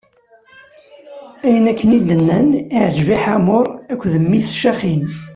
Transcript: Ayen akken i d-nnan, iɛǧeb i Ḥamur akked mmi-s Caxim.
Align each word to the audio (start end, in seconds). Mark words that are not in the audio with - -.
Ayen 1.45 1.65
akken 1.71 1.95
i 1.97 1.99
d-nnan, 2.09 2.49
iɛǧeb 2.79 3.09
i 3.15 3.17
Ḥamur 3.23 3.65
akked 3.91 4.13
mmi-s 4.23 4.49
Caxim. 4.61 5.03